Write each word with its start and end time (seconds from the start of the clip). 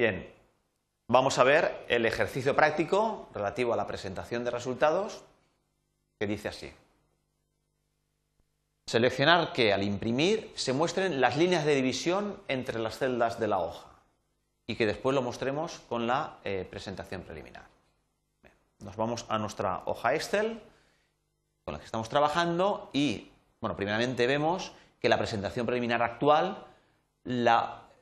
Bien, 0.00 0.32
vamos 1.08 1.38
a 1.38 1.44
ver 1.44 1.84
el 1.88 2.06
ejercicio 2.06 2.56
práctico 2.56 3.28
relativo 3.34 3.74
a 3.74 3.76
la 3.76 3.86
presentación 3.86 4.44
de 4.44 4.50
resultados 4.50 5.22
que 6.18 6.26
dice 6.26 6.48
así. 6.48 6.72
Seleccionar 8.86 9.52
que 9.52 9.74
al 9.74 9.82
imprimir 9.82 10.54
se 10.54 10.72
muestren 10.72 11.20
las 11.20 11.36
líneas 11.36 11.66
de 11.66 11.74
división 11.74 12.40
entre 12.48 12.78
las 12.78 12.96
celdas 12.96 13.38
de 13.38 13.48
la 13.48 13.58
hoja 13.58 13.88
y 14.66 14.74
que 14.74 14.86
después 14.86 15.14
lo 15.14 15.20
mostremos 15.20 15.80
con 15.86 16.06
la 16.06 16.38
eh, 16.44 16.66
presentación 16.70 17.20
preliminar. 17.20 17.66
nos 18.78 18.96
vamos 18.96 19.26
a 19.28 19.36
nuestra 19.36 19.82
hoja 19.84 20.14
Excel 20.14 20.62
con 21.62 21.74
la 21.74 21.78
que 21.78 21.84
estamos 21.84 22.08
trabajando 22.08 22.88
y, 22.94 23.30
bueno, 23.60 23.76
primeramente 23.76 24.26
vemos 24.26 24.72
que 24.98 25.10
la 25.10 25.18
presentación 25.18 25.66
preliminar 25.66 26.02
actual, 26.02 26.64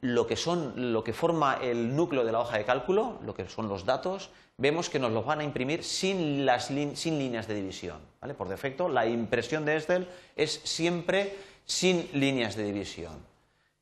lo, 0.01 0.27
que 0.27 0.37
son, 0.37 0.93
lo 0.93 1.03
que 1.05 1.13
forma 1.13 1.59
el 1.61 1.95
núcleo 1.95 2.25
de 2.25 2.33
la 2.33 2.41
hoja 2.41 2.59
de 2.59 2.65
cálculo, 2.65 3.19
lo 3.25 3.35
que 3.35 3.49
son 3.49 3.69
los 3.69 3.85
datos, 3.85 4.31
vemos 4.57 4.91
que 4.91 4.99
nos 4.99 5.13
los 5.13 5.25
van 5.25 5.41
a 5.41 5.45
imprimir 5.45 5.85
sin, 5.85 6.45
las 6.45 6.67
sin 6.67 7.19
líneas 7.19 7.47
de 7.47 7.55
división. 7.55 7.99
Por 8.37 8.49
defecto, 8.49 8.89
la 8.89 9.07
impresión 9.07 9.65
de 9.65 9.77
Excel 9.77 10.09
es 10.37 10.61
siempre 10.65 11.37
sin 11.65 12.09
líneas 12.13 12.57
de 12.57 12.65
división. 12.65 13.27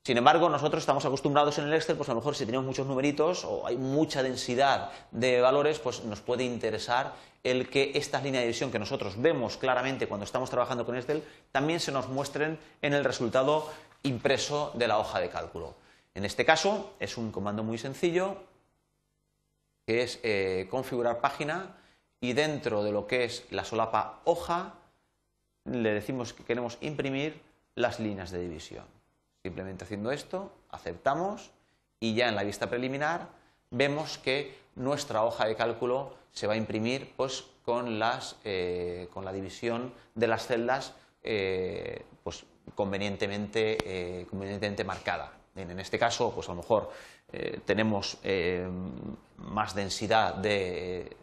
Sin 0.04 0.18
embargo, 0.18 0.48
nosotros 0.48 0.82
estamos 0.82 1.04
acostumbrados 1.04 1.58
en 1.58 1.64
el 1.64 1.74
Excel, 1.74 1.96
pues 1.96 2.08
a 2.08 2.12
lo 2.12 2.20
mejor 2.20 2.36
si 2.36 2.46
tenemos 2.46 2.64
muchos 2.64 2.86
numeritos 2.86 3.44
o 3.44 3.66
hay 3.66 3.76
mucha 3.76 4.22
densidad 4.22 4.90
de 5.10 5.40
valores, 5.40 5.80
pues 5.80 6.04
nos 6.04 6.20
puede 6.20 6.44
interesar 6.44 7.14
el 7.42 7.68
que 7.68 7.92
estas 7.94 8.22
líneas 8.22 8.42
de 8.42 8.46
división 8.46 8.70
que 8.70 8.78
nosotros 8.78 9.20
vemos 9.20 9.56
claramente 9.56 10.06
cuando 10.06 10.24
estamos 10.24 10.50
trabajando 10.50 10.86
con 10.86 10.96
Excel 10.96 11.24
también 11.52 11.80
se 11.80 11.92
nos 11.92 12.08
muestren 12.08 12.58
en 12.82 12.92
el 12.92 13.04
resultado 13.04 13.68
impreso 14.02 14.72
de 14.74 14.88
la 14.88 14.98
hoja 14.98 15.20
de 15.20 15.28
cálculo. 15.28 15.74
En 16.16 16.24
este 16.24 16.46
caso 16.46 16.94
es 16.98 17.18
un 17.18 17.30
comando 17.30 17.62
muy 17.62 17.76
sencillo 17.76 18.38
que 19.84 20.02
es 20.02 20.18
eh, 20.22 20.66
configurar 20.70 21.20
página 21.20 21.76
y 22.22 22.32
dentro 22.32 22.82
de 22.82 22.90
lo 22.90 23.06
que 23.06 23.24
es 23.24 23.44
la 23.50 23.64
solapa 23.64 24.22
hoja 24.24 24.72
le 25.66 25.92
decimos 25.92 26.32
que 26.32 26.42
queremos 26.42 26.78
imprimir 26.80 27.42
las 27.74 28.00
líneas 28.00 28.30
de 28.30 28.40
división. 28.40 28.86
Simplemente 29.42 29.84
haciendo 29.84 30.10
esto, 30.10 30.50
aceptamos 30.70 31.50
y 32.00 32.14
ya 32.14 32.30
en 32.30 32.34
la 32.34 32.44
vista 32.44 32.70
preliminar 32.70 33.28
vemos 33.70 34.16
que 34.16 34.56
nuestra 34.74 35.22
hoja 35.22 35.44
de 35.44 35.54
cálculo 35.54 36.14
se 36.32 36.46
va 36.46 36.54
a 36.54 36.56
imprimir 36.56 37.12
pues, 37.14 37.44
con, 37.62 38.00
eh, 38.44 39.08
la 39.22 39.32
división 39.34 39.92
de 40.14 40.26
las 40.28 40.46
celdas 40.46 40.94
eh, 41.22 42.06
pues, 42.24 42.46
convenientemente, 42.74 44.26
convenientemente 44.30 44.82
marcada. 44.82 45.36
En 45.56 45.80
este 45.80 45.98
caso, 45.98 46.32
pues 46.32 46.48
a 46.48 46.52
lo 46.52 46.56
mejor 46.56 46.90
tenemos 47.64 48.18
más 49.38 49.74
densidad 49.74 50.34
de, 50.34 51.16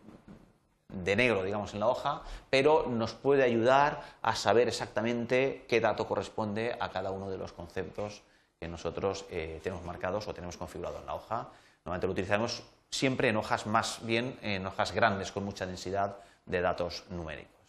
de 0.93 1.15
negro, 1.15 1.43
digamos, 1.43 1.73
en 1.73 1.79
la 1.79 1.87
hoja, 1.87 2.21
pero 2.49 2.85
nos 2.87 3.13
puede 3.13 3.43
ayudar 3.43 4.01
a 4.21 4.35
saber 4.35 4.67
exactamente 4.67 5.65
qué 5.67 5.81
dato 5.81 6.07
corresponde 6.07 6.75
a 6.79 6.89
cada 6.89 7.11
uno 7.11 7.29
de 7.29 7.37
los 7.37 7.51
conceptos 7.51 8.21
que 8.59 8.67
nosotros 8.67 9.25
eh, 9.29 9.59
tenemos 9.63 9.83
marcados 9.83 10.27
o 10.27 10.33
tenemos 10.33 10.55
configurado 10.55 10.99
en 10.99 11.05
la 11.05 11.15
hoja. 11.15 11.49
Normalmente 11.83 12.07
lo 12.07 12.13
utilizamos 12.13 12.63
siempre 12.89 13.29
en 13.29 13.37
hojas 13.37 13.65
más 13.65 13.99
bien, 14.05 14.37
en 14.41 14.65
hojas 14.65 14.93
grandes 14.93 15.31
con 15.31 15.43
mucha 15.43 15.65
densidad 15.65 16.17
de 16.45 16.61
datos 16.61 17.03
numéricos. 17.09 17.62